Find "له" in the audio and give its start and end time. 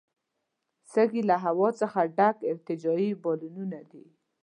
1.29-1.35